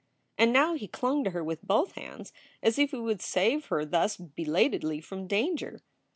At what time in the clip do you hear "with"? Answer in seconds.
1.43-1.61